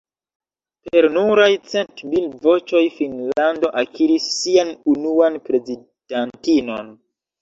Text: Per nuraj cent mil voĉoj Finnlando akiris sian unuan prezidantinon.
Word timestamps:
Per 0.87 1.05
nuraj 1.17 1.49
cent 1.73 2.01
mil 2.13 2.25
voĉoj 2.47 2.81
Finnlando 2.95 3.71
akiris 3.85 4.27
sian 4.39 4.73
unuan 4.95 5.39
prezidantinon. 5.51 6.95